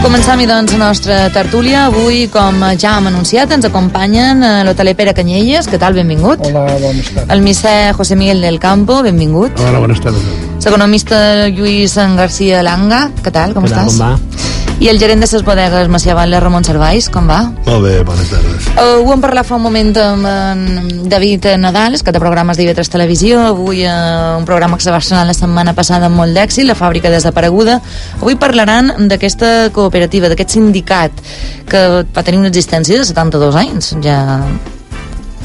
[0.00, 1.82] Començam-hi, doncs, la nostra tertúlia.
[1.90, 5.68] Avui, com ja hem anunciat, ens acompanyen eh, l'hoteler Pere Canyelles.
[5.68, 5.92] Què tal?
[5.98, 6.40] Benvingut.
[6.48, 7.28] Hola, bones tardes.
[7.36, 9.02] El misser José Miguel del Campo.
[9.04, 9.60] Benvingut.
[9.60, 10.24] Hola, buenas tardes.
[10.64, 13.10] L'economista Lluís García Langa.
[13.20, 13.52] Què tal?
[13.52, 14.00] Com Què tal, estàs?
[14.00, 14.40] com va?
[14.80, 17.10] I el gerent de les bodegues Macià Batlle, Ramon Servais.
[17.12, 17.42] Com va?
[17.66, 18.68] Molt bé, bones tardes.
[18.72, 22.88] Uh, ho hem parlat fa un moment amb en David Nadal, que té programes d'IV3
[22.88, 26.64] Televisió, avui uh, un programa que se va estrenar la setmana passada amb molt d'èxit,
[26.64, 27.76] la fàbrica desapareguda.
[28.22, 31.20] Avui parlaran d'aquesta cooperativa, d'aquest sindicat,
[31.68, 34.18] que va tenir una existència de 72 anys, ja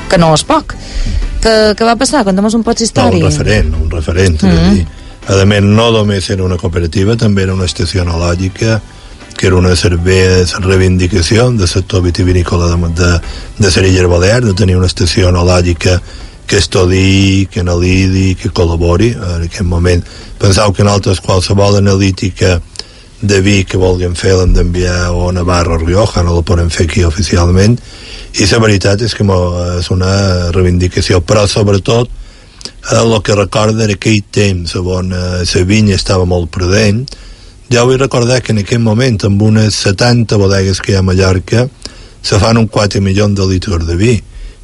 [0.08, 0.78] que no és poc.
[1.44, 2.24] Que, que va passar?
[2.24, 3.26] Conta'm un poc No, història.
[3.26, 4.44] un referent, un referent.
[4.44, 4.86] Mm -hmm.
[5.28, 8.80] A més, no només era una cooperativa, també era una estació enològica,
[9.36, 13.10] que era una servei de reivindicació del sector vitivinícola de, de,
[13.60, 16.02] de Serilla Balear, de tenir una estació enològica
[16.48, 19.12] que estudi, que analidi, que col·labori.
[19.16, 20.04] En aquest moment
[20.40, 22.60] penseu que en altres qualsevol analítica
[23.22, 26.70] de vi que vulguem fer l'hem d'enviar o a Navarra o Rioja, no la podem
[26.70, 27.78] fer aquí oficialment
[28.36, 29.24] i la veritat és que
[29.80, 35.64] és una reivindicació però sobretot eh, el que recorda era aquell temps on eh, la
[35.64, 37.06] vinya estava molt prudent
[37.72, 41.08] ja vull recordar que en aquell moment amb unes 70 bodegues que hi ha a
[41.08, 41.68] Mallorca
[42.22, 44.16] se fan un 4 milions de litres de vi.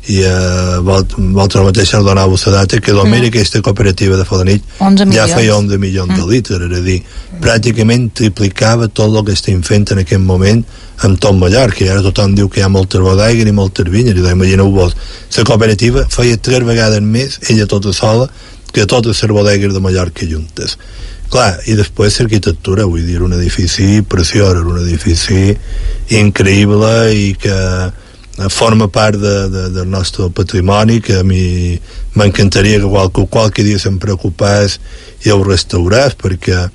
[0.10, 3.28] I eh, vosaltres mateix donava la data que només Mm.
[3.28, 6.16] aquesta cooperativa de Fodanit 11 ja feia 11 milions Mm.
[6.18, 7.04] de litres és a dir,
[7.40, 10.66] pràcticament triplicava tot el que estem fent en aquest moment
[11.04, 14.16] amb tot Mallorca, i ara tothom diu que hi ha moltes bodegues i moltes vinyes,
[14.16, 14.96] i imagineu-vos
[15.38, 18.28] la cooperativa feia tres vegades més ella tota sola
[18.74, 20.78] que totes les bodegues de Mallorca juntes
[21.32, 25.56] clar, i després l'arquitectura vull dir, un edifici preciós un edifici
[26.20, 31.80] increïble i que eh, forma part de, de, del nostre patrimoni que a mi
[32.16, 34.80] m'encantaria que qualque, qualque dia se'n preocupés
[35.26, 36.66] i ho restaurés perquè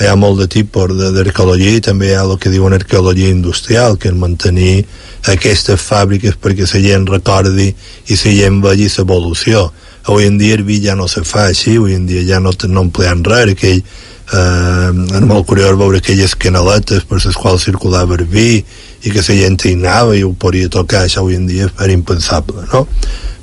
[0.00, 3.98] hi ha molt de tipus d'arqueologia i també hi ha el que diuen arqueologia industrial
[4.00, 4.84] que és mantenir
[5.32, 9.70] aquestes fàbriques perquè la gent recordi i la gent vegi l'evolució
[10.04, 12.86] avui en dia vi ja no se fa així avui en dia ja no, no
[12.88, 18.24] emplean res aquell eh, és molt curiós veure aquelles canaletes per les quals circulava el
[18.24, 18.64] vi
[19.02, 21.92] i que la gent hi anava i ho podia tocar això avui en dia era
[21.92, 22.86] impensable no?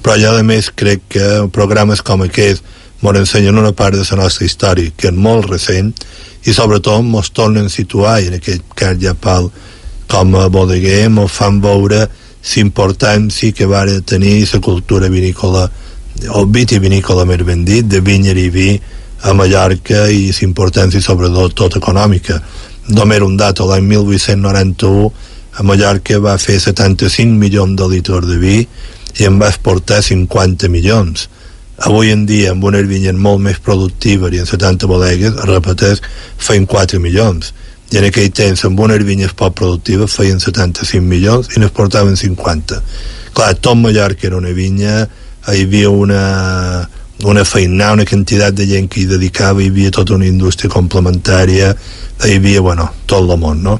[0.04, 2.64] però jo a més crec que programes com aquest
[3.00, 5.94] ens ensenyen una part de la nostra història que és molt recent
[6.46, 9.52] i sobretot ens tornen a situar i en aquest cas ja pel
[10.10, 12.08] com a bodeguer ens fan veure
[12.50, 15.70] l'importància que va tenir la cultura vinícola
[16.28, 18.70] o vitivinícola més ben dit de vinya i vi
[19.24, 22.40] a Mallorca i l'importància sobretot tot econòmica.
[22.96, 25.12] Només un dato, l'any 1891
[25.60, 28.58] a Mallorca va fer 75 milions de litres de vi
[29.20, 31.28] i en va exportar 50 milions.
[31.80, 36.02] Avui en dia amb unes vinyes molt més productives i en 70 bodegues repeteix,
[36.38, 37.54] feien 4 milions.
[37.92, 42.84] I en aquell temps amb unes vinyes poc productives feien 75 milions i n'exportaven 50
[43.40, 45.08] clar, tot Mallorca era una vinya
[45.48, 46.88] hi havia una
[47.24, 51.74] una feina, una quantitat de gent que hi dedicava, hi havia tota una indústria complementària,
[52.24, 53.80] hi havia, bueno, tot el món, no?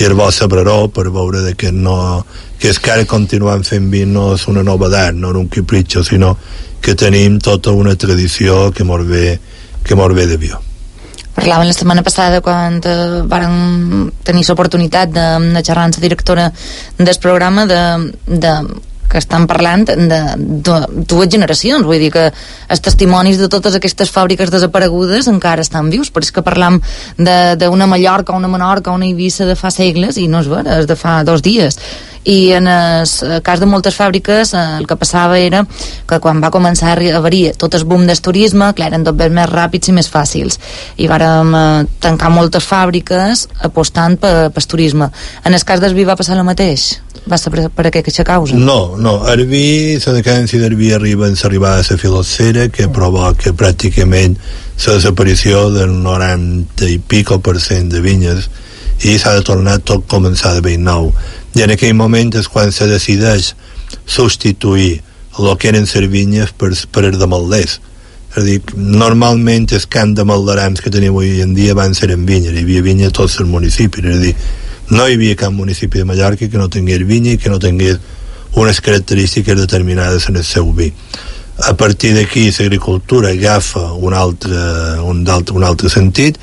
[0.00, 2.24] I el bo sabreró per veure de que no
[2.60, 6.34] que és que ara continuem fent vi no és una novedat, no un capritxo, sinó
[6.80, 9.38] que tenim tota una tradició que mos ve,
[9.84, 10.60] que mos ve de bio.
[11.34, 16.50] Parlaven la setmana passada quan eh, tenir l'oportunitat de, de xerrar amb la directora
[16.98, 17.80] del programa de,
[18.26, 18.54] de
[19.10, 20.76] que estan parlant de, de
[21.10, 22.28] dues generacions, vull dir que
[22.70, 26.78] els testimonis de totes aquestes fàbriques desaparegudes encara estan vius, però és que parlam
[27.18, 30.96] d'una Mallorca, una Menorca, una Eivissa de fa segles i no és vera, és de
[30.98, 31.80] fa dos dies.
[32.24, 35.62] I en el cas de moltes fàbriques eh, el que passava era
[36.06, 39.48] que quan va començar a haver-hi tot el boom del turisme clar, eren tot més
[39.48, 40.60] ràpids i més fàcils.
[41.00, 45.08] I vàrem eh, tancar moltes fàbriques apostant per, per turisme.
[45.44, 46.90] En el cas del vi va passar el mateix
[47.28, 48.56] va ser per, per aquesta causa?
[48.56, 53.52] No, no, el vi, la decadència vi arriba en l'arribada a la filocera que provoca
[53.52, 54.38] pràcticament
[54.86, 58.48] la desaparició del 90 i pico per cent de vinyes
[59.04, 61.12] i s'ha de tornar tot començar de ben nou.
[61.56, 63.54] I en aquell moment és quan se decideix
[64.06, 65.00] substituir
[65.38, 67.78] el que eren les vinyes per, per els de malders.
[68.30, 72.12] És a dir, normalment els camps de malderams que tenim avui en dia van ser
[72.14, 74.34] en vinyes, hi havia vinya a tots els municipis és a dir,
[74.90, 77.98] no hi havia cap municipi de Mallorca que no tingués vinya i que no tingués
[78.58, 80.92] unes característiques determinades en el seu vi.
[81.62, 84.56] A partir d'aquí l'agricultura agafa un altre,
[85.04, 86.38] un, altre, un altre sentit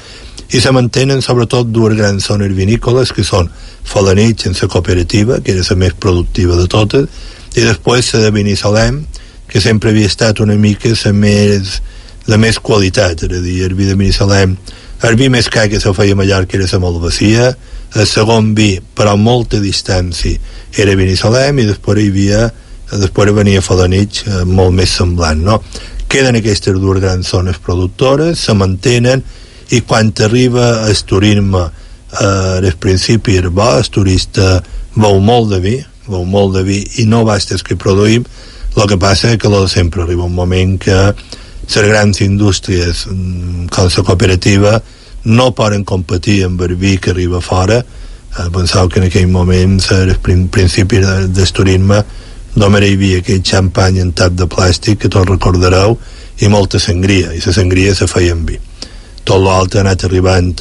[0.54, 3.50] i se mantenen sobretot dues grans zones vinícoles que són
[3.84, 7.10] Falanich en la cooperativa que era la més productiva de totes
[7.56, 9.02] i després la de Binissalem
[9.50, 11.82] que sempre havia estat una mica la més,
[12.28, 14.56] la més qualitat és a dir, el vi de Binissalem
[15.04, 17.56] el vi més car que se feia a Mallorca era la Malvasia
[17.95, 20.38] el segon vi però a molta distància
[20.78, 22.48] era Binissalem i després hi havia
[22.92, 25.62] després venia Falanich eh, molt més semblant no?
[26.07, 29.24] queden aquestes dues grans zones productores se mantenen
[29.75, 31.66] i quan arriba el turisme
[32.22, 34.62] eh, principi era bo el turista
[34.95, 38.24] veu molt de vi veu molt de vi i no basta que produïm
[38.78, 40.95] el que passa és que lo de sempre arriba un moment que
[41.75, 44.81] les grans indústries mm, com la cooperativa
[45.27, 47.81] no poden competir amb vi que arriba fora.
[47.81, 52.03] Eh, penseu que en aquell moment al principi del turisme
[52.56, 55.97] només hi havia aquell xampany en tap de plàstic que tots recordareu
[56.39, 58.57] i molta sangria i la sangria se feia en vi.
[59.24, 60.53] Tot l'altre ha anat arribant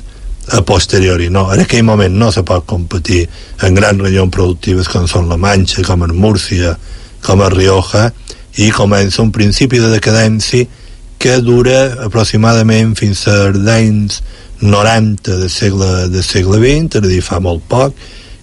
[0.52, 1.28] a posteriori.
[1.30, 3.26] No, en aquell moment no se pot competir
[3.62, 6.76] en grans regions productives com són la Manxa, com en Múrcia
[7.26, 8.10] com a Rioja
[8.62, 10.66] i comença un principi de decadència
[11.18, 14.20] que dura aproximadament fins als anys
[14.60, 17.96] 90 del segle, del segle XX, és a dir, fa molt poc,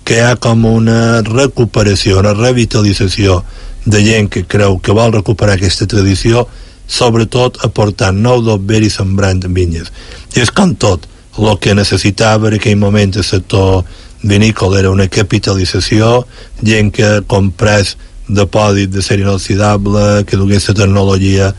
[0.03, 3.41] que hi ha com una recuperació, una revitalització
[3.85, 6.45] de gent que creu que vol recuperar aquesta tradició,
[6.87, 9.91] sobretot aportant nou d'obver i sembrant vinyes.
[10.35, 11.07] I és com tot,
[11.39, 13.83] el que necessitava en aquell moment el sector
[14.23, 16.25] vinícola era una capitalització,
[16.63, 17.95] gent que comprés
[18.27, 21.49] depòsit de ser inoxidable, que dugués la tecnologia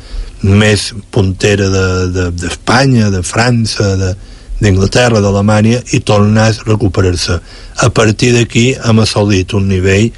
[0.45, 4.15] més puntera d'Espanya, de, de, de França, de,
[4.65, 7.39] d'Inglaterra, d'Alemanya i tornés a recuperar-se.
[7.85, 10.11] A partir d'aquí hem assolit un nivell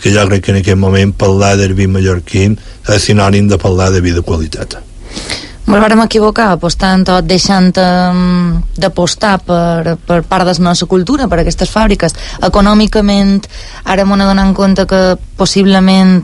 [0.00, 3.90] que jo crec que en aquest moment parlar del vi mallorquí és sinònim de parlar
[3.94, 4.76] de vi de qualitat.
[5.64, 11.26] Ens vam equivocar apostant tot, deixant um, d'apostar per, per part de la nostra cultura,
[11.26, 12.12] per aquestes fàbriques.
[12.44, 13.46] Econòmicament,
[13.84, 15.00] ara m'ho donant compte que
[15.40, 16.20] possiblement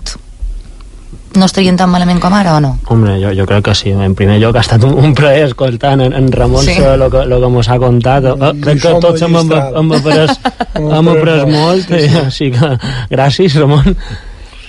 [1.34, 2.72] no estarien tan malament com ara o no?
[2.90, 3.92] Hombre, jo, jo crec que sí.
[3.92, 6.74] En primer lloc ha estat un, un plaer escoltant en, en Ramon sí.
[6.74, 8.26] el que, lo que mos ha contat.
[8.34, 10.34] Uh, crec que tots hem, hem, hem après,
[10.80, 12.20] hem après molt, sí, sí.
[12.24, 12.72] així que
[13.12, 13.94] gràcies, Ramon.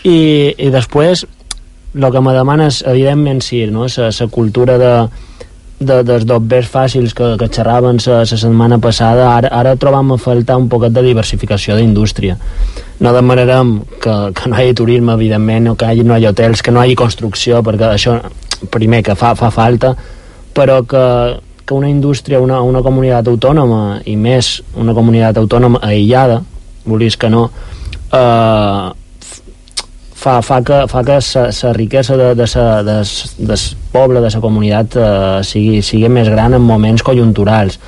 [0.04, 0.20] I,
[0.58, 1.26] i després,
[1.96, 3.88] el que me demanes, evidentment, sí, no?
[3.90, 4.94] la cultura de,
[5.82, 10.58] de, dels dobbers fàcils que, que xerraven la setmana passada, ara, ara trobam a faltar
[10.62, 12.38] un poquet de diversificació d'indústria.
[13.02, 16.32] No demanarem que, que no hi hagi turisme, evidentment, o que hi, no hi hagi
[16.32, 18.20] hotels, que no hi hagi construcció, perquè això,
[18.70, 19.96] primer, que fa, fa falta,
[20.54, 21.06] però que,
[21.66, 26.42] que una indústria, una, una comunitat autònoma, i més una comunitat autònoma aïllada,
[26.86, 27.48] volies que no,
[28.14, 29.01] eh,
[30.22, 33.02] fa, fa que, fa que la riquesa de, de, sa, de,
[33.38, 33.60] de
[33.92, 37.80] poble, de la comunitat eh, sigui, sigui més gran en moments conjunturals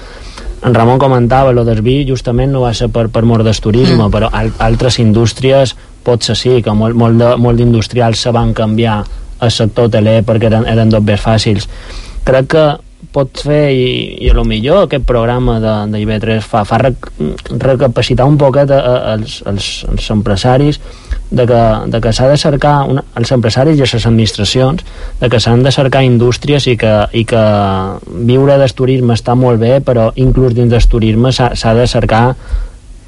[0.63, 3.99] en Ramon comentava, lo del vi justament no va ser per, per mort del turisme,
[4.05, 4.11] mm.
[4.13, 9.01] però al, altres indústries potser sí, que molt, molt d'industrials se van canviar
[9.43, 11.67] al sector hoteler perquè eren, eren dobbers fàcils.
[12.23, 12.63] Crec que
[13.13, 13.85] pot fer i,
[14.25, 17.07] i a lo millor aquest programa de, de IB3 fa, fa rec,
[17.61, 20.81] recapacitar un poquet als, als, als empresaris
[21.29, 21.61] de que,
[21.93, 24.83] de que s'ha de cercar una, els empresaris i les administracions
[25.21, 27.45] de que s'han de cercar indústries i que, i que
[28.29, 32.25] viure del turisme està molt bé però inclús dins del turisme s'ha de cercar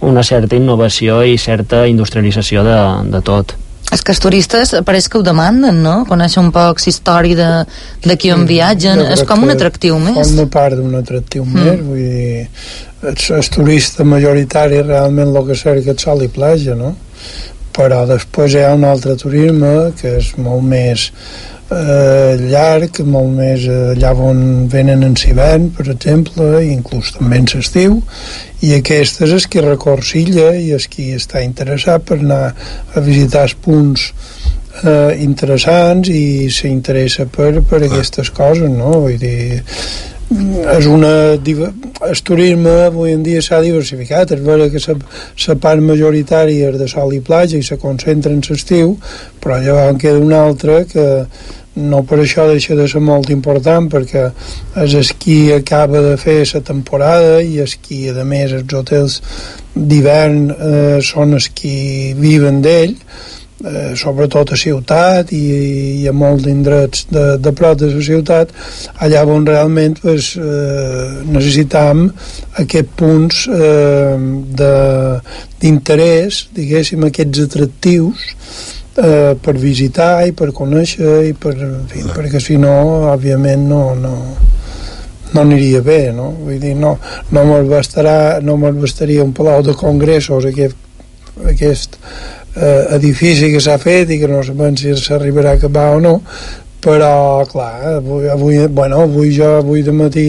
[0.05, 2.79] una certa innovació i certa industrialització de,
[3.09, 3.55] de tot
[3.95, 5.95] és que els turistes pareix que ho demanden, no?
[6.09, 7.49] Conèixer un poc història de,
[8.05, 10.19] de qui on viatgen, és com un atractiu més.
[10.19, 11.63] Forma part d'un atractiu mm.
[11.63, 12.45] més, vull dir,
[13.05, 16.95] el, el turista majoritari realment el que cerca és sol i platja, no?
[17.75, 21.09] Però després hi ha un altre turisme que és molt més
[21.71, 27.41] eh, llarg, molt més eh, allà on venen en hivern, per exemple, i inclús també
[27.41, 28.01] en l'estiu,
[28.65, 32.43] i aquestes és qui recor Silla i és qui està interessat per anar
[32.95, 34.09] a visitar els punts
[34.83, 38.99] eh, interessants i s'interessa per, per aquestes coses, no?
[39.05, 39.61] Vull dir,
[40.31, 46.71] és una el turisme avui en dia s'ha diversificat és vera que la part majoritària
[46.71, 48.97] és de sol i platja i se concentra en l'estiu
[49.43, 51.05] però llavors en queda una altra que
[51.75, 54.25] no per això deixa de ser molt important perquè
[54.81, 59.21] és esquí acaba de fer la temporada i esquí a més els hotels
[59.75, 62.95] d'hivern eh, són els qui viven d'ell
[63.65, 65.41] eh, sobretot a ciutat i,
[66.03, 68.53] i a molts indrets de, de prop de la ciutat
[69.03, 72.07] allà on realment pues, eh, necessitam
[72.61, 74.15] aquests punts eh,
[75.61, 78.29] d'interès diguéssim aquests atractius
[79.01, 82.75] eh, per visitar i per conèixer i per, en fi, perquè si no
[83.13, 84.15] òbviament no, no,
[85.33, 86.31] no aniria bé no?
[86.45, 86.95] vull dir, no,
[87.31, 90.77] no me'l bastarà no me'l bastaria un palau de congressos aquest,
[91.51, 91.99] aquest
[92.55, 96.21] eh, edifici que s'ha fet i que no sabem si s'arribarà a acabar o no
[96.85, 100.27] però clar, avui, avui, bueno, avui jo avui de matí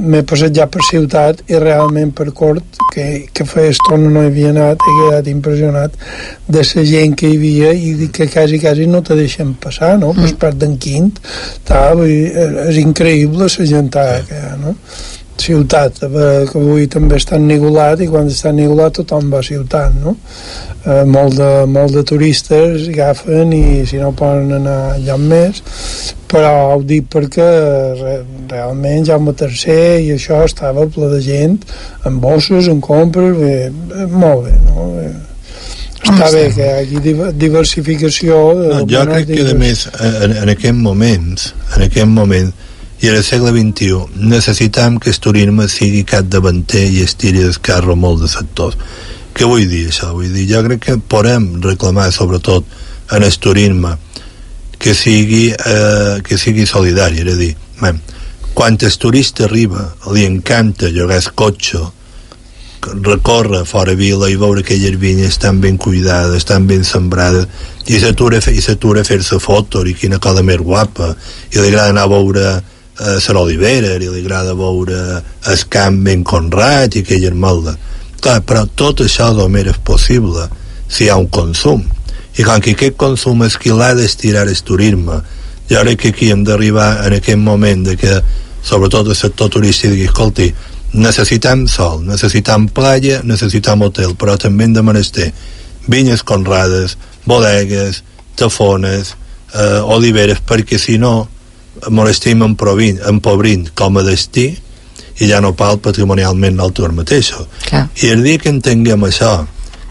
[0.00, 4.30] m'he passat ja per ciutat i realment per cort que, que feia estona no hi
[4.30, 5.96] havia anat he quedat impressionat
[6.46, 10.12] de la gent que hi havia i que quasi quasi no te deixen passar no?
[10.14, 10.36] Mm.
[10.40, 11.18] per d'en Quint
[11.66, 14.76] tal, és increïble la gent que hi ha no?
[15.40, 19.96] Ciutat eh, que avui també està ennigolat i quan està ennigolat tothom va a ciutat
[20.02, 20.16] no?
[20.84, 25.62] eh, molt, de, molt de turistes agafen i si no poden anar allà més
[26.30, 27.48] però ho dic perquè
[28.00, 28.14] re,
[28.50, 31.58] realment Jaume III i això estava ple de gent
[32.06, 33.56] en bosses, en compres bé,
[33.90, 34.88] bé, molt bé no?
[34.94, 35.10] bé,
[36.00, 40.54] està bé que hi hagi diversificació de no, jo crec que a més en, en
[40.56, 41.30] aquest moment
[41.76, 42.52] en aquest moment
[43.00, 47.96] i al segle XXI necessitam que el turisme sigui cap davanter i estiri el carro
[47.96, 48.76] molt de sectors
[49.34, 50.10] què vull dir això?
[50.12, 52.66] Vull dir, jo crec que podem reclamar sobretot
[53.14, 53.94] en el turisme
[54.80, 58.00] que sigui, eh, que sigui solidari, és a dir, man,
[58.54, 61.80] quan el turista arriba li encanta llogar el cotxe
[62.80, 67.46] recórrer fora vila i veure aquelles vinyes estan ben cuidades, estan ben sembrades
[67.86, 68.40] i s'atura
[69.00, 71.14] a fer-se foto i quina cosa més guapa
[71.52, 72.46] i li agrada anar a veure
[73.00, 77.76] a Sant Olivera i li agrada veure el camp ben conrat i aquella malda
[78.20, 80.46] clar, però tot això només és possible
[80.90, 81.82] si hi ha un consum.
[82.36, 85.20] I quan que aquest consum és qui l'ha d'estirar el turisme
[85.70, 88.20] jo crec que aquí hem d'arribar en aquest moment de que
[88.62, 90.48] sobretot el sector turístic digui, escolti,
[90.92, 95.28] necessitem sol, necessitem playa, necessitem hotel, però també hem de menester
[95.86, 98.02] vinyes conrades, bodegues,
[98.36, 99.14] tafones,
[99.54, 101.28] eh, oliveres, perquè si no
[101.88, 104.50] molestim empobrint, empobrint com a destí
[105.20, 107.48] i ja no pal patrimonialment nosaltres mateixos.
[107.66, 107.86] Clar.
[108.02, 109.34] I el dia que entenguem això,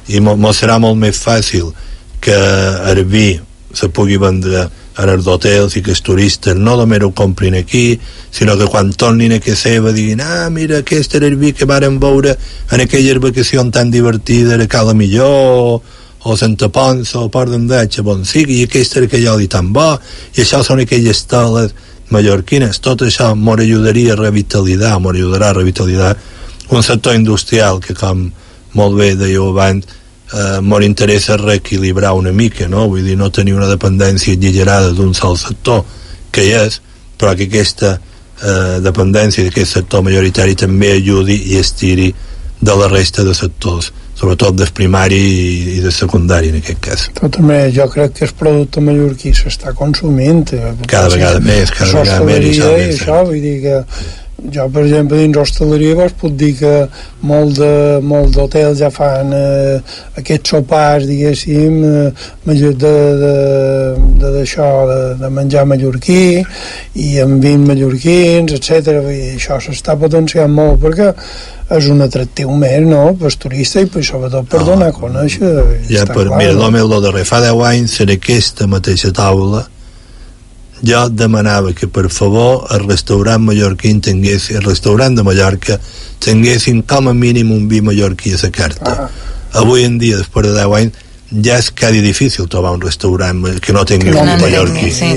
[0.10, 1.69] i mo serà molt més fàcil
[2.22, 2.38] que
[2.91, 3.39] el vi
[3.74, 4.65] se pugui vendre
[5.00, 8.00] en els hotels i que els turistes no només ho comprin aquí,
[8.31, 11.69] sinó que quan tornin a casa seva diguin ah, mira, aquest era el vi que
[11.69, 12.36] varen veure
[12.72, 15.79] en aquelles vacacions tan divertides a Cala Millor
[16.23, 19.93] o Santa Ponsa o Port d'Endatge, bon sigui, i aquell oli tan bo,
[20.35, 21.75] i això són aquelles teles
[22.09, 26.15] mallorquines, tot això m'ho ajudaria a revitalitzar, m'ho ajudarà a revitalitzar
[26.69, 28.29] un sector industrial que com
[28.77, 29.85] molt bé dèieu abans
[30.33, 32.88] eh, m'ho interessa reequilibrar una mica no?
[32.88, 35.83] vull dir, no tenir una dependència exagerada d'un sol sector
[36.31, 36.81] que hi és
[37.17, 42.11] però que aquesta eh, dependència d'aquest sector majoritari també ajudi i estiri
[42.59, 45.19] de la resta de sectors sobretot del primari
[45.75, 47.05] i, del secundari en aquest cas.
[47.15, 50.43] Però també jo crec que el producte mallorquí s'està consumint.
[50.55, 52.49] Eh, cada vegada més, cada vegada més.
[52.59, 53.77] I això, vull dir que
[54.53, 56.74] jo per exemple dins l'hostaleria vos puc dir que
[57.29, 57.72] molt de,
[58.05, 59.77] molt d'hotels ja fan eh,
[60.22, 62.10] aquests sopars diguéssim eh,
[62.46, 62.93] de, de,
[63.24, 63.34] de,
[64.24, 66.41] d'això de, de menjar mallorquí
[66.96, 69.00] i amb vins mallorquins etc.
[69.12, 71.13] I això s'està potenciant molt perquè
[71.69, 75.51] és un atractiu més, no?, per turista i per, sobretot per no, donar a conèixer.
[75.91, 76.69] Ja, per, clar, mira, no?
[76.74, 79.67] el darrer, fa 10 anys en aquesta mateixa taula
[80.86, 85.79] jo demanava que per favor el restaurant mallorquí tingués, el restaurant de Mallorca
[86.19, 88.95] tinguessin com a mínim un vi mallorquí a la carta.
[88.95, 89.09] Ah.
[89.62, 91.05] Avui en dia, després de 10 anys,
[91.45, 94.91] ja és quasi difícil trobar un restaurant que no tingui un mallorquí.
[94.91, 95.12] Sí.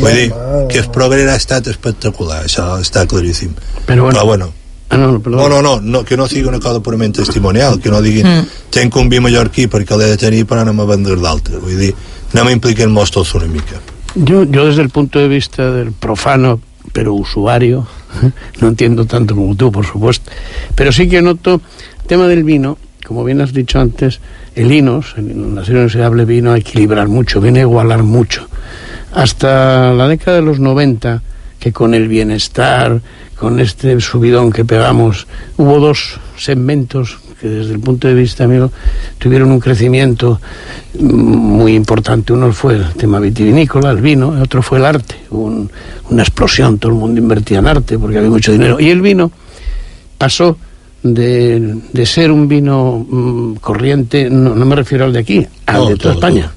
[0.00, 0.30] Vull dir
[0.68, 3.52] que el progrés ha estat espectacular, això està claríssim.
[3.86, 4.52] Però bueno, Però, bueno
[4.90, 8.00] Ah, no, no, no, no, no, que no sigui una cosa purament testimonial, que no
[8.00, 8.46] diguin mm.
[8.72, 11.60] tenc un vi mallorquí perquè l'he de tenir per anar a vendre d'altre.
[11.60, 11.90] Vull dir,
[12.32, 13.82] anem a implicar-nos tots una mica.
[14.14, 16.60] Yo, yo desde el punto de vista del profano,
[16.92, 17.86] pero usuario,
[18.60, 20.30] no entiendo tanto como tú, por supuesto,
[20.74, 21.60] pero sí que noto
[22.00, 24.20] el tema del vino, como bien has dicho antes,
[24.54, 28.48] el INOS, en la serie inoxidable vino a equilibrar mucho, viene a igualar mucho.
[29.12, 31.22] Hasta la década de los 90,
[31.58, 33.00] que con el bienestar,
[33.36, 38.70] con este subidón que pegamos, hubo dos segmentos que desde el punto de vista mío
[39.18, 40.40] tuvieron un crecimiento
[40.98, 42.32] muy importante.
[42.32, 45.70] Uno fue el tema vitivinícola, el vino, y otro fue el arte, un,
[46.10, 48.80] una explosión, todo el mundo invertía en arte porque había mucho dinero.
[48.80, 49.30] Y el vino
[50.16, 50.56] pasó
[51.02, 55.88] de, de ser un vino mm, corriente, no, no, me refiero al de aquí, al
[55.88, 56.52] de toda España,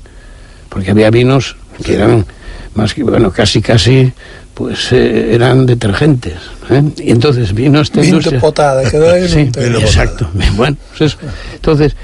[0.70, 2.26] porque había vinos que eran
[2.76, 4.12] más que, bueno, casi, casi
[4.54, 6.36] pues eh, eran detergentes.
[6.70, 6.84] ¿eh?
[6.98, 8.40] Y entonces vino esta industria.
[8.40, 10.30] potada, quedó ahí sí, exacto.
[10.56, 11.18] Bueno, pues eso.
[11.56, 11.96] entonces,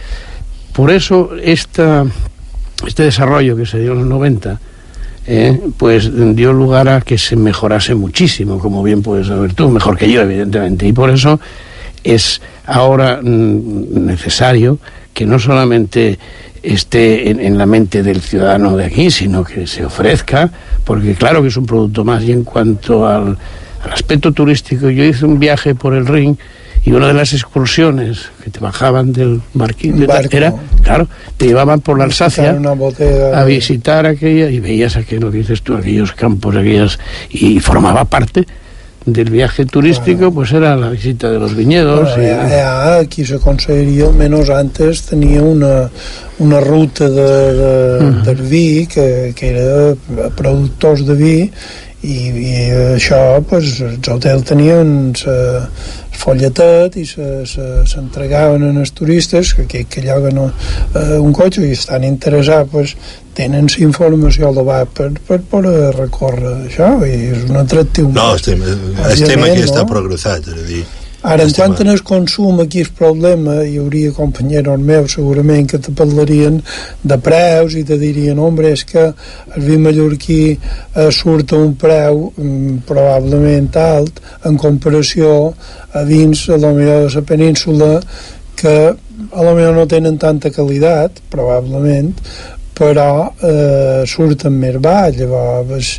[0.74, 2.06] por eso esta,
[2.86, 4.60] este desarrollo que se dio en los 90,
[5.28, 9.98] eh, pues dio lugar a que se mejorase muchísimo, como bien puedes saber tú, mejor
[9.98, 10.88] que yo, evidentemente.
[10.88, 11.40] Y por eso
[12.04, 14.80] es ahora mm, necesario
[15.14, 16.18] que no solamente
[16.64, 20.50] esté en, en, la mente del ciudadano de aquí, sino que se ofrezca,
[20.84, 23.38] porque claro que es un producto más y en cuanto al,
[23.84, 24.90] al aspecto turístico.
[24.90, 26.38] Yo hice un viaje por el Ring
[26.88, 31.98] y una de las excursiones que te bajaban del marquín era, claro, te llevaban por
[31.98, 32.58] la Alsacia
[33.34, 36.98] a visitar aquella y veías aquello que dices tú, aquellos campos, aquellas
[37.30, 38.46] y formaba parte
[39.08, 42.50] del viaje turístico pues era la visita de los viñedos bueno, i...
[42.52, 45.90] ja, aquí la conselleria almenys antes tenia una,
[46.40, 48.24] una ruta de, de, uh -huh.
[48.24, 49.96] del vi que, que era
[50.36, 51.52] productors de vi
[52.06, 52.58] i, i
[52.94, 55.66] això pues, els hotels tenien sa,
[56.18, 61.74] folletet i s'entregaven se, se, als turistes que, que, que lloguen eh, un cotxe i
[61.74, 62.96] estan interessats pues,
[63.38, 68.30] tenen la informació al davant per, per poder recórrer això i és un atractiu no,
[68.38, 68.64] estem,
[69.10, 69.68] estem aquí no?
[69.68, 70.86] està progressat és a dir
[71.28, 75.92] Ara, en quant al consum, aquí és problema, hi hauria companyeros meus segurament que te
[75.92, 76.62] parlarien
[77.04, 81.74] de preus i te dirien, home, és que el vi mallorquí eh, surt a un
[81.82, 85.34] preu mm, probablement alt en comparació
[85.92, 87.92] a vins, a lo millor de la península,
[88.56, 92.16] que a lo millor no tenen tanta qualitat, probablement,
[92.78, 95.94] però eh, surten més baix llavors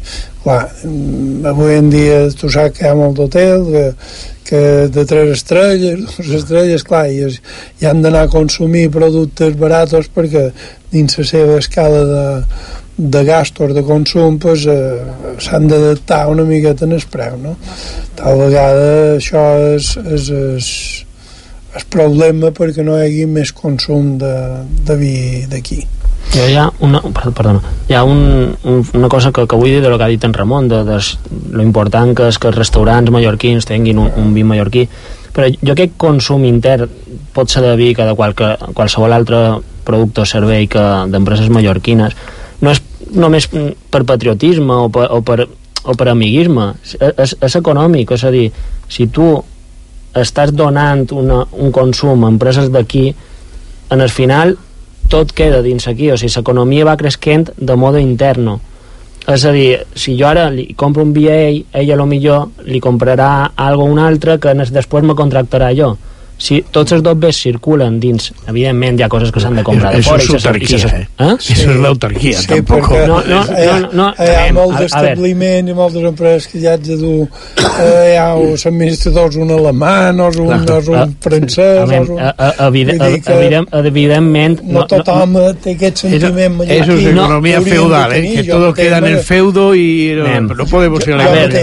[0.45, 3.85] clar, mm, avui en dia tu saps que hi ha molt d'hotel que,
[4.49, 4.63] que
[4.95, 7.41] de tres estrelles dues estrelles, clar, i, es,
[7.83, 10.49] i han d'anar a consumir productes baratos perquè
[10.93, 12.27] dins la seva escala de,
[12.99, 15.03] de gastos de consum pues, eh,
[15.43, 17.59] s'han d'adaptar una miqueta en el preu no?
[18.19, 19.45] tal vegada això
[19.75, 20.73] és, és, és,
[21.79, 24.35] és problema perquè no hi hagi més consum de,
[24.87, 25.17] de vi
[25.51, 25.83] d'aquí
[26.35, 27.01] hi ha una,
[27.35, 30.13] perdona, hi ha un, un, una cosa que, que vull dir de lo que ha
[30.13, 30.99] dit en Ramon, de, de
[31.53, 34.85] lo important que és que els restaurants mallorquins tinguin un, un vi mallorquí,
[35.35, 36.91] però jo crec que consum intern
[37.35, 39.43] pot ser de vi que de qualque, qualsevol altre
[39.87, 42.17] producte o servei que d'empreses mallorquines.
[42.61, 42.83] No és
[43.15, 45.47] només per patriotisme o per, o per,
[45.85, 46.73] o per amiguisme.
[46.83, 48.49] És, és econòmic, és a dir
[48.91, 49.31] si tu
[50.19, 53.07] estàs donant una, un consum a empreses d'aquí
[53.95, 54.57] en el final
[55.09, 58.59] tot queda dins aquí, o sigui, l'economia va creixent de modo interno.
[59.29, 62.07] És a dir, si jo ara li compro un vi a ell, ell a lo
[62.09, 65.97] millor li comprarà algo un altre que després me contractarà jo
[66.39, 70.03] si tots els dobles circulen dins evidentment hi ha coses que s'han de comprar de
[70.07, 71.01] fora això és autarquia eh?
[71.27, 71.33] eh?
[71.43, 71.55] sí.
[71.57, 75.75] això és l'autarquia sí, tampoc no, no, no, no, no, hi ha molts establiments i
[75.75, 80.29] moltes empreses que ja haig de dur eh, hi ha els administradors un alemany o
[80.45, 82.23] un, o un francès o un...
[82.69, 88.23] evident, evidentment no tothom té aquest sentiment és economia feudal eh?
[88.37, 91.59] que todo queda en el feudo y no podemos ir a ver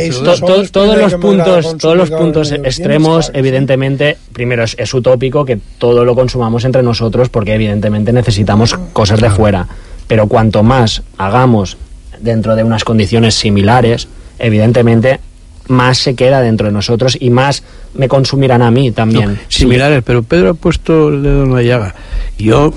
[0.76, 6.66] todos los puntos todos los puntos extremos evidentemente primero es, utópico que todo lo consumamos
[6.66, 9.68] entre nosotros porque evidentemente necesitamos cosas de fuera.
[10.08, 11.78] Pero cuanto más hagamos
[12.20, 14.08] dentro de unas condiciones similares,
[14.40, 15.20] evidentemente
[15.68, 19.40] más se queda dentro de nosotros y más me consumirán a mí también.
[19.48, 21.96] similares, pero Pedro ha puesto el dedo en la llaga.
[22.38, 22.72] Yo,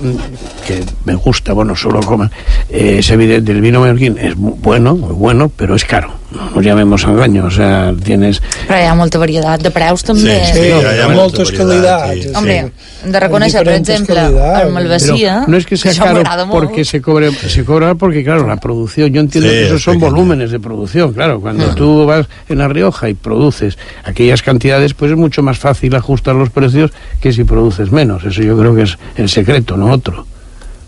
[0.65, 2.31] que me gusta, bueno, solo coman,
[2.69, 6.18] eh, es evidente, el vino mallorquín es bueno, muy bueno, pero es caro.
[6.31, 8.39] No llamemos engaño, o sea, tienes...
[8.67, 10.35] Però hi ha molta varietat de preus també.
[10.45, 12.27] Sí, sí no, hi ha moltes qualitats.
[12.27, 12.33] Sí.
[12.37, 12.57] Hombre,
[13.03, 14.25] hem de reconocer, per exemple,
[14.61, 18.57] el Malvasia, no es que sea caro porque se cobre, se cobra porque, claro, la
[18.57, 21.75] producción, yo entiendo sí, que esos son volúmenes de producción, claro, cuando mm.
[21.75, 26.35] tú vas en La Rioja y produces aquellas cantidades, pues es mucho más fácil ajustar
[26.35, 30.27] los precios que si produces menos, eso yo creo que es el secreto, no otro.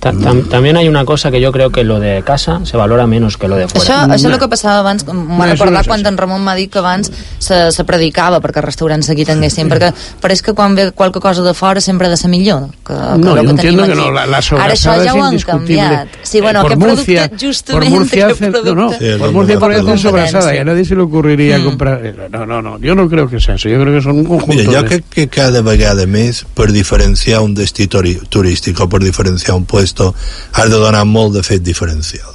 [0.01, 2.77] Ta tam també hi ha una cosa que jo crec que lo de casa se
[2.77, 3.83] valora menys que lo de fora.
[3.83, 6.79] Això, això és el que passava abans, m'ho recordar quan en Ramon m'ha dit que
[6.81, 9.91] abans se, se predicava perquè els restaurants aquí tinguessin, perquè
[10.23, 13.19] pareix que quan ve qualque cosa de fora sempre ha de ser millor que, que
[13.21, 13.91] no, lo que tenim aquí.
[13.91, 16.17] Que no, la, la Ara això ja ho han canviat.
[16.23, 17.91] Sí, bueno, eh, Murcia, producte justament...
[17.91, 20.83] Por Murcia, hace, producte, no, no, sí, por Murcia por hacer sobrasada y a nadie
[20.83, 21.63] se le ocurriría mm.
[21.63, 22.03] comprar...
[22.03, 24.25] Eh, no, no, no, yo no creo que sea eso, yo creo que son un
[24.25, 24.89] conjunto Mira, jo de...
[24.89, 29.90] crec que cada vegada més per diferenciar un destí turístic o per diferenciar un puesto
[29.99, 32.31] has de donar molt de fet diferencial.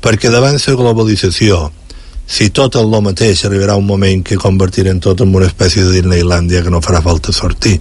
[0.00, 1.70] Perquè davant la globalització
[2.28, 5.94] si tot és el mateix arribarà un moment que convertirem tot en una espècie de
[5.96, 7.80] Disneylandia que no farà falta sortir.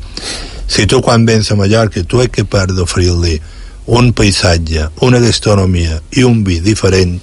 [0.67, 3.39] Si tu quan vens a Mallorca tu ets capaç d'oferir-li
[3.87, 7.19] un paisatge, una gastronomia i un vi diferent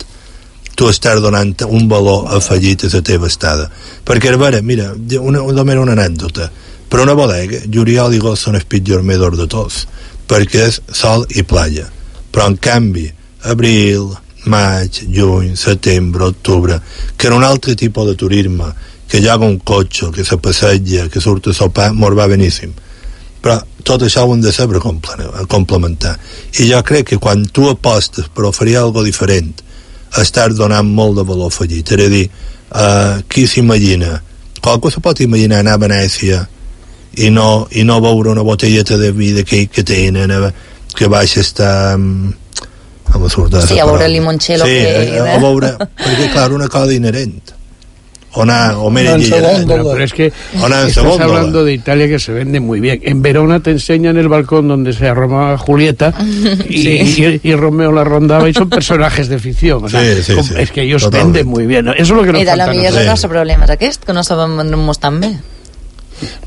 [0.74, 3.70] tu estàs donant un valor afegit a la teva estada.
[4.04, 6.50] Perquè a veure, mira, una, una, una anècdota.
[6.90, 9.86] Per una bodega, Juriol i Gos són els pitjors medors de tots
[10.28, 11.86] perquè és sol i playa.
[12.32, 13.06] Però en canvi
[13.44, 14.08] abril,
[14.50, 16.80] maig, juny, setembre, octubre
[17.16, 18.72] que era un altre tipus de turisme
[19.08, 22.72] que lloga un cotxe, que se passeja que surt a sopar, mos va beníssim.
[23.44, 26.16] Però tot això ho hem de saber complementar.
[26.58, 29.52] I jo crec que quan tu apostes per oferir alguna diferent
[30.16, 31.92] estàs donant molt de valor afegit.
[31.92, 32.24] És a dir,
[32.72, 34.16] uh, qui s'imagina?
[34.64, 36.40] Qualcú se pot imaginar anar a Venècia
[37.16, 40.32] i no, i no veure una botelleta de vi d'aquell que tenen
[40.94, 45.18] que baix està a la sí, a veure el limoncello sí, que...
[45.20, 47.54] a, a veure, perquè clar, una cosa inherent
[48.36, 53.00] Ona, o Pero es que estás hablando de Italia que se vende muy bien.
[53.04, 56.12] En Verona te enseñan el balcón donde se arromaba Julieta
[56.68, 57.40] y, sí.
[57.42, 59.84] y, y, Romeo la rondaba y son personajes de ficción.
[59.84, 61.38] O sea, sí, sí, es que ellos Totalmente.
[61.38, 61.88] venden muy bien.
[61.88, 64.12] Eso es lo que nos I de la millor és el nostre problema, aquest, que
[64.12, 65.38] no sabem vendre-nos tan bé.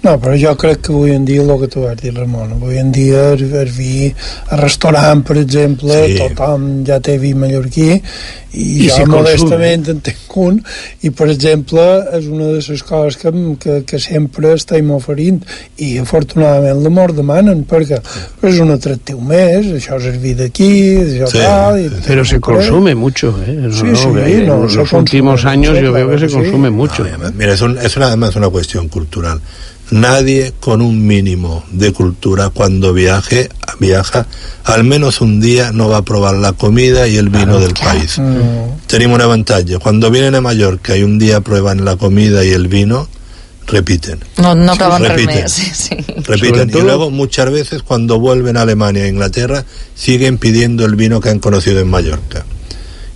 [0.03, 2.80] No, però jo crec que avui en dia el que tu vas dir, Ramon, avui
[2.80, 6.17] en dia el, el vi, el restaurant, per exemple, sí.
[6.21, 7.89] tothom ja té vi mallorquí
[8.58, 9.97] i, I jo si modestament consum.
[9.97, 10.60] en tinc un
[11.03, 11.84] i, per exemple,
[12.15, 15.41] és una de les coses que, que, que sempre estem oferint
[15.75, 17.99] i, afortunadament, la mort demanen perquè
[18.47, 20.71] és un atractiu més, això és el vi d'aquí,
[21.03, 21.43] això sí.
[21.43, 21.82] tal...
[21.84, 23.53] I Pero se consume mucho, ¿eh?
[23.53, 26.73] No, sí, sí, no, no, en los últimos años yo veo que se consume sí.
[26.73, 27.03] mucho.
[27.03, 29.41] No, mira, es, un, es una, además una cuestión cultural
[29.89, 34.28] Nadie con un mínimo de cultura cuando viaje, viaja,
[34.65, 38.19] al menos un día no va a probar la comida y el vino del país.
[38.19, 38.86] Mm.
[38.88, 39.63] Tenemos una ventaja.
[39.82, 43.08] Cuando vienen a Mallorca y un día prueban la comida y el vino,
[43.65, 44.19] repiten.
[44.38, 45.95] No, no acaban repiten, sí, sí.
[46.23, 46.69] repiten.
[46.69, 49.63] Y luego muchas veces cuando vuelven a Alemania e Inglaterra
[49.95, 52.45] siguen pidiendo el vino que han conocido en Mallorca.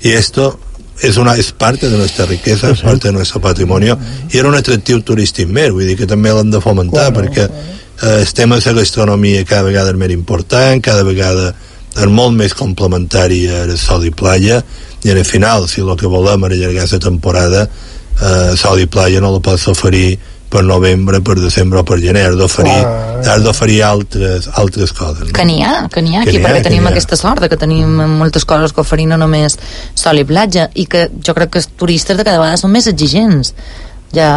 [0.01, 0.59] Y esto
[1.01, 4.57] és, una, és part de nostra riquesa, és part del nostre patrimoni i era un
[4.57, 8.59] atractiu turístic més, vull dir que també l'hem de fomentar bueno, perquè eh, el tema
[8.59, 11.51] de la gastronomia cada vegada és més important, cada vegada
[11.97, 14.61] és molt més complementari a sol i playa
[15.03, 19.21] i al final, si el que volem és allargar la temporada eh, sol i playa
[19.21, 20.19] no la pots oferir
[20.51, 22.77] per novembre, per desembre o per gener has d'oferir
[23.21, 25.33] has d'oferir altres, altres coses no?
[25.37, 28.75] que n'hi ha, que n'hi ha aquí perquè tenim aquesta sort que tenim moltes coses
[28.75, 29.57] que oferir no només
[29.95, 32.89] sol i platja i que jo crec que els turistes de cada vegada són més
[32.91, 33.53] exigents.
[34.11, 34.31] Ja,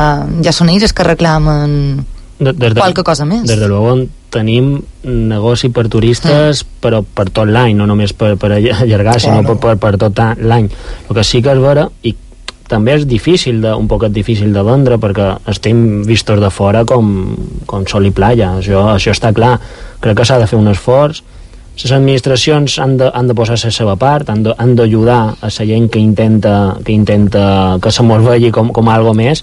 [0.44, 2.05] ja són ells que reclamen
[2.38, 3.42] de, des de, qualque cosa més.
[3.46, 3.96] des de luego
[4.35, 6.81] tenim negoci per turistes mm.
[6.83, 10.70] però per tot l'any, no només per, per allargar, sinó per, per, per tot l'any.
[11.09, 12.14] El que sí que és vera i
[12.68, 17.35] també és difícil de, un poquet difícil de vendre perquè estem vistos de fora com,
[17.68, 18.55] com sol i playa.
[18.61, 19.59] Això, això està clar,
[20.00, 21.22] crec que s'ha de fer un esforç.
[21.74, 25.88] Les administracions han de, han de posar la seva part han d'ajudar a la gent
[25.90, 29.42] que intenta que, intenta que se mos vegi com, com algo més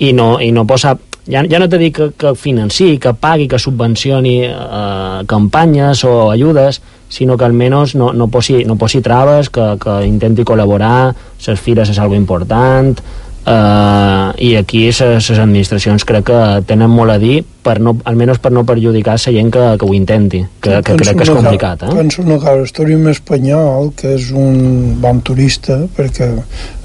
[0.00, 0.96] i no, i no posar
[1.28, 6.30] ja, ja no t'he dit que, que financi, que pagui, que subvencioni eh, campanyes o
[6.32, 11.14] ajudes, sinó que almenys no, no, posi, no posi traves, que, que intenti col·laborar,
[11.46, 12.98] les fires és algo important,
[13.46, 18.52] eh, i aquí les administracions crec que tenen molt a dir per no, almenys per
[18.52, 21.92] no perjudicar la gent que, que ho intenti que, que crec que és complicat eh?
[21.94, 26.30] penso cosa, el turisme espanyol que és un bon turista perquè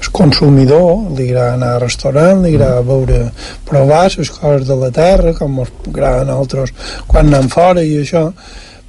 [0.00, 2.88] és consumidor li agrada anar a restaurant, li agrada mm.
[2.88, 3.20] veure
[3.68, 6.74] provar les coses de la terra com ens agraden altres
[7.06, 8.30] quan anem fora i això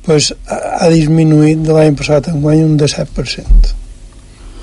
[0.05, 3.77] pues, ha disminuït de l'any passat en guany un 17%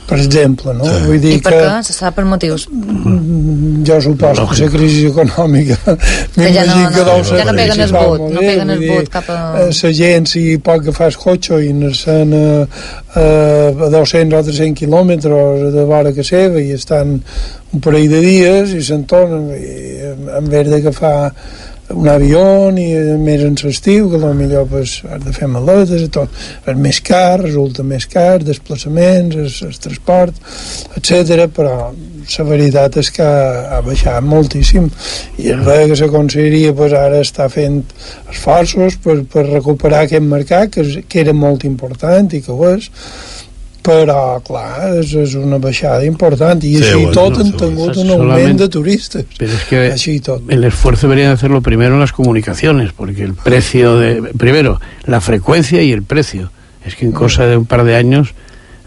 [0.09, 0.87] per exemple, no?
[0.89, 1.01] Sí.
[1.05, 1.81] Vull dir I per que, què?
[1.85, 2.65] Se sap per motius?
[2.73, 5.77] Mm, jo suposo que la crisi econòmica
[6.39, 9.29] que ja no, no, no, ja no peguen el vot, no peguen el vot cap
[9.35, 9.37] a...
[9.59, 12.49] La eh, gent, si pot agafar el cotxe i anar-se'n a,
[13.21, 13.27] a,
[13.91, 17.19] a 200 o 300 quilòmetres de vora que seva i estan
[17.69, 21.19] un parell de dies i se'n tornen i en vez d'agafar
[21.95, 22.89] un avió i
[23.21, 26.33] més en l'estiu que potser pues, has de fer maletes i tot.
[26.69, 30.37] És més car, resulta més car desplaçaments, el, el transport
[30.99, 31.49] etc.
[31.55, 31.91] però
[32.29, 34.91] la veritat és que ha, baixat moltíssim.
[35.41, 37.81] I és vera que s'aconseguiria pues, ara està fent
[38.29, 42.91] esforços per, per recuperar aquest mercat que, que era molt important i que ho és
[43.89, 48.01] però clar, és, és una baixada important i sí, així bueno, tot no, han tingut
[48.03, 52.01] un augment de turistas pero es que así el esfuerzo debería de hacerlo primero en
[52.01, 56.51] las comunicaciones porque el precio de primero la frecuencia y el precio.
[56.85, 58.35] Es que en cosa de un par de años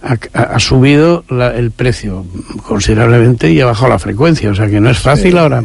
[0.02, 2.26] ha, ha subido la, el precio
[2.68, 5.38] considerablemente y ha bajado la frecuencia o sea que no es fácil sí.
[5.38, 5.64] ahora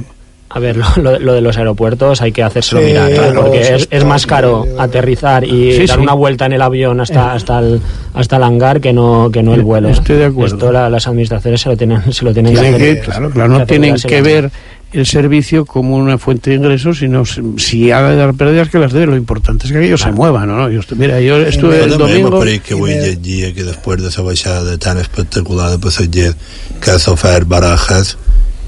[0.57, 3.33] A ver, lo, lo, de los aeropuertos hay que hacérselo sí, mirar, ¿eh?
[3.35, 6.03] porque es, es, más caro aterrizar y sí, dar sí.
[6.03, 7.79] una vuelta en el avión hasta hasta el,
[8.15, 9.91] hasta el hangar que no que no el vuelo.
[9.91, 10.57] Estoy de acuerdo.
[10.57, 13.01] Esto la, las administraciones se lo tienen se lo tienen, tienen que hacer.
[13.01, 14.51] Que, claro, claro, no tienen que ver
[14.95, 18.95] el servicio como una fuente de ingresos, sino si ha de dar pérdidas que las
[18.95, 19.05] dé.
[19.05, 20.13] Lo importante es que aquello claro.
[20.13, 20.71] se mueva, ¿no?
[20.71, 22.41] Yo, mira, yo estuve el domingo...
[22.41, 26.35] Però que avui llegia que després de la baixada tan espectacular de
[26.81, 28.17] que ha sofert barajas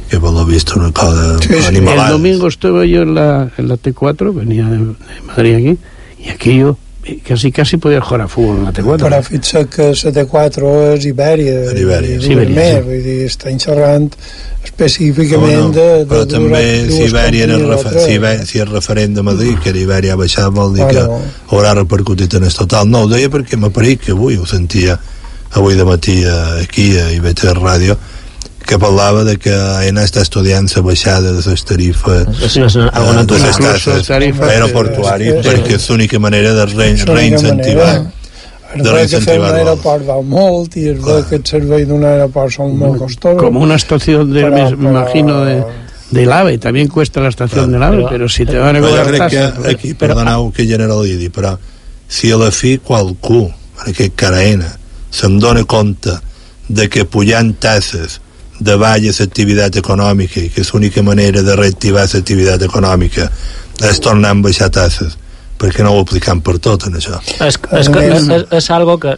[0.08, 1.76] que por lo visto una cosa sí, sí.
[1.76, 4.94] El domingo estuve yo en la, en la T4, venía de, de
[5.26, 5.78] Madrid aquí,
[6.18, 6.76] y aquello
[7.24, 11.06] casi casi podia jugar a futbol en la T4 però fixa que la T4 és
[11.08, 12.20] Ibèria, Ibèria.
[12.20, 12.82] Sí, Ibèria més, sí.
[12.84, 14.08] vull dir, està xerrant
[14.64, 15.72] específicament oh, no.
[15.72, 19.24] de, de, però de també si Ibèria era refer si, Ibèria, si és referent de
[19.24, 21.22] Madrid que Ibèria ha baixat vol dir bueno.
[21.22, 24.46] que haurà repercutit en el total no, ho deia perquè m'ha parit que avui ho
[24.46, 24.98] sentia
[25.56, 26.20] avui de matí
[26.60, 27.96] aquí a IB3 Ràdio
[28.68, 33.24] que parlava de que AENA està estudiant la baixada de les tarifes sí, sí, uh,
[33.24, 37.92] de les taxes aeroportuàries perquè és l'única manera de re reincentivar
[38.76, 43.00] de reincentivar l'aeroport val molt i es veu que el servei d'un aeroport són molt
[43.06, 45.60] costosos com una estació de, però, me imagino de
[46.10, 49.58] del AVE, también cuesta la estación del AVE, pero si te van a cobrar tasas...
[49.58, 51.50] Que aquí, perdoneu que generalitzi, però
[52.08, 54.70] si a la fi qualcú, en aquest caraena,
[55.12, 56.16] se'n dona compte
[56.68, 58.22] de que pujant tasses
[58.58, 63.30] davalla l'activitat econòmica i que l'única manera de reactivar l'activitat econòmica
[63.90, 65.16] és tornar a baixar tasses
[65.58, 67.18] perquè no ho aplicam per tot en això.
[67.42, 69.16] És, és, que, és, és, és algo que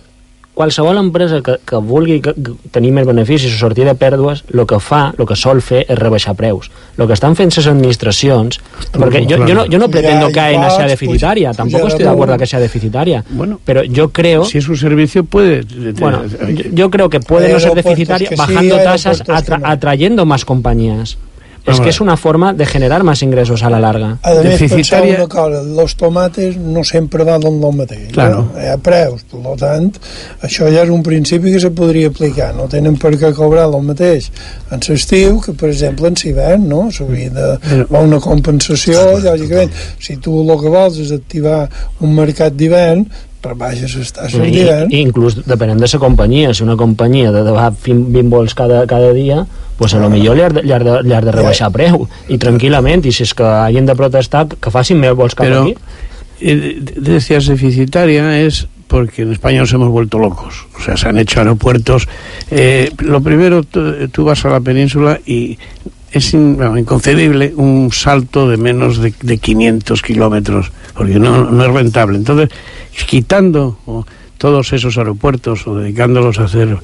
[0.55, 4.65] qualsevol empresa que, que vulgui que, que tenir més beneficis o sortir de pèrdues, el
[4.69, 6.71] que fa, el que sol fer és rebaixar preus.
[6.99, 8.61] El que estan fent les administracions,
[8.93, 12.37] perquè jo, jo, no, jo no pretendo que AENA sea deficitaria, tampoco estoy de acuerdo
[12.37, 14.45] que sea deficitaria, bueno, pero yo creo...
[14.45, 15.63] Si es un servicio puede...
[15.99, 21.17] Bueno, yo, yo creo que puede no ser deficitaria bajando tasas, atra, atrayendo más compañías.
[21.67, 24.19] Es que es una forma de generar más ingresos a la larga.
[24.23, 25.17] A més, Deficitaria...
[25.17, 28.09] una cosa, los tomates no sempre valen el mateix.
[28.13, 28.47] Claro.
[28.49, 28.61] No?
[28.61, 29.91] Hi ha preus, per tant,
[30.47, 32.53] això ja és un principi que se podria aplicar.
[32.57, 34.31] No tenen per què cobrar el mateix
[34.71, 36.83] en l'estiu que, per exemple, en l'hivern, no?
[36.95, 38.05] S'hauria de Però...
[38.05, 39.75] una compensació, lògicament.
[40.01, 41.67] Si tu el que vols és activar
[42.01, 43.05] un mercat d'hivern,
[43.43, 44.93] rebaixes les taxes d'hivern.
[44.93, 49.47] Inclús depenent de la companyia, si una companyia de, de 20 vols cada, cada dia,
[49.79, 52.07] pues a lo millor li has de, li has de, li has de rebaixar preu
[52.29, 55.63] i tranquil·lament, i si és que hagin de protestar que facin més vols cap Pero,
[55.63, 55.77] aquí
[56.41, 60.67] eh, decías deficitaria es porque en España nos hemos vuelto locos.
[60.77, 62.09] O sea, se han hecho aeropuertos.
[62.51, 65.59] Eh, lo primero, tú, tú, vas a la península y
[66.13, 71.65] es in, bueno, inconcebible un salto de menos de, de 500 kilómetros, porque no, no,
[71.65, 72.17] es rentable.
[72.19, 72.51] Entonces,
[73.07, 73.79] quitando
[74.39, 76.79] todos esos aeropuertos o dedicándolos a hacer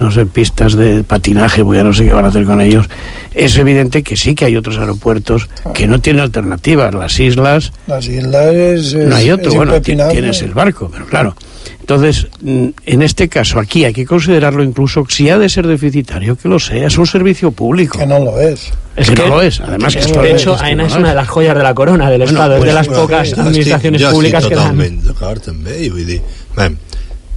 [0.00, 2.88] no sé, pistas de patinaje, pues ya no sé qué van a hacer con ellos,
[3.34, 6.92] es evidente que sí que hay otros aeropuertos que no tienen alternativas.
[6.94, 7.72] Las islas...
[7.86, 11.36] Las islas es, No hay otro, bueno, tienes el barco, pero claro.
[11.80, 16.36] Entonces, mm, en este caso, aquí hay que considerarlo incluso, si ha de ser deficitario,
[16.36, 17.98] que lo sea, es un servicio público.
[17.98, 18.70] Que no lo es.
[18.96, 21.14] Es que, que no lo es, además que, que de hecho, AENA es una de
[21.14, 24.46] las joyas de la corona del bueno, Estado, pues, es de las pocas administraciones públicas
[24.46, 25.00] que dan.
[25.02, 26.20] d'acord, també, i vull dir,
[26.56, 26.68] bé,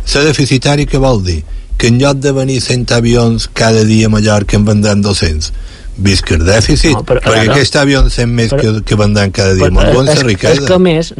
[0.03, 1.43] ser deficitari què vol dir?
[1.77, 5.51] que en lloc de venir 100 avions cada dia a Mallorca en vendran 200
[5.97, 7.55] visca el dèficit, no, però, perquè no.
[7.55, 10.79] aquest avió 100 més però, que, que vendran cada dia, molt bon és, és que
[10.79, 11.13] més,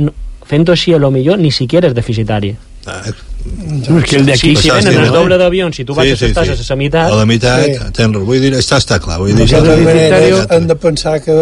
[0.45, 2.53] fent-ho així a lo millor ni siquiera és deficitari
[2.87, 3.01] ah,
[3.45, 6.25] no, és que el d'aquí, sí, si venen el doble d'avions, si tu baixes sí,
[6.27, 6.65] sí, estàs sí.
[6.65, 7.11] a la meitat...
[7.11, 7.91] A la meitat, sí.
[7.97, 9.17] tens, vull dir, això està clar.
[9.21, 10.19] Vull dir, això manera,
[10.55, 11.37] hem de pensar que,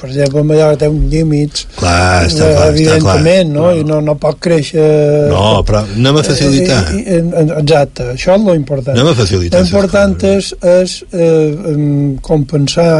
[0.00, 3.46] per exemple, Mallorca té un límit, clar, està clar, evidentment, està clar.
[3.54, 3.66] no?
[3.76, 4.86] I no, no pot créixer...
[5.32, 6.80] No, però anem a facilitar.
[6.94, 8.94] Eh, eh, eh, exacte, això és l'important.
[8.96, 9.62] Anem a facilitar.
[9.64, 12.90] L'important és, és eh, compensar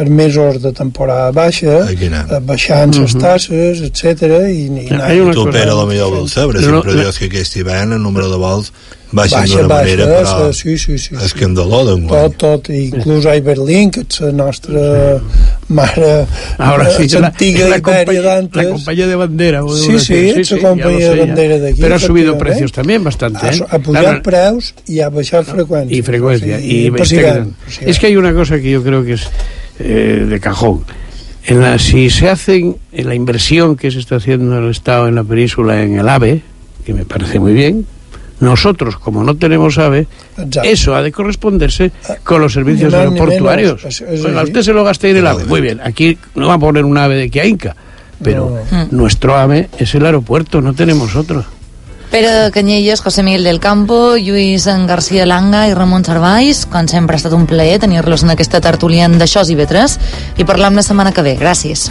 [0.00, 1.82] els mesos de temporada baixa,
[2.48, 4.28] baixant les tasses, etc.
[4.50, 5.12] i, i anar.
[5.30, 8.38] Tu, Pere, potser ho vols saber, sempre dius que aquest hivern tant el número de
[8.38, 8.70] vols
[9.10, 14.04] baixen d'una manera baixa, però sí, sí, sí, escandaló tot, tot, inclús a Iberlín que
[14.06, 14.82] és la nostra
[15.68, 16.10] mare
[16.58, 20.68] Ahora sí, antiga la, la, compañía, la compañía de bandera sí, sí, sí, sí, la
[20.70, 23.66] compañía de bandera d'aquí pero ha subido precios también bastante ¿eh?
[23.68, 24.22] ha, ha pujat claro.
[24.22, 25.90] preus y ha baixat freqüència.
[25.90, 29.26] y frecuencia y, y es que hay una cosa que yo creo que es
[29.82, 30.84] eh, de cajón.
[31.46, 35.14] En la, si se hacen en la inversión que se está haciendo el Estado en
[35.14, 36.42] la península en el AVE
[36.84, 37.86] que me parece muy bien.
[38.40, 40.06] Nosotros, como no tenemos AVE,
[40.38, 40.62] Exacto.
[40.62, 41.92] eso ha de corresponderse
[42.24, 43.82] con los servicios aeroportuarios.
[43.82, 45.44] Pues, a usted se lo gasta en el AVE.
[45.44, 47.76] Muy bien, aquí no va a poner un AVE de Quiainca,
[48.22, 48.88] pero no.
[48.92, 51.44] nuestro AVE es el aeropuerto, no tenemos otro.
[52.10, 56.64] Pere Canyelles, José Miguel del Campo, Lluís García Langa i Ramon Cervais.
[56.66, 60.00] Com sempre ha estat un plaer tenir-los en aquesta tertulia d'Aixòs i Vetres
[60.36, 61.36] i parlar la setmana que ve.
[61.38, 61.86] Gràcies.